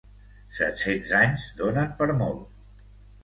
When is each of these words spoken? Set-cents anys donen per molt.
Set-cents 0.59 1.11
anys 1.17 1.45
donen 1.61 1.93
per 1.99 2.07
molt. 2.23 2.81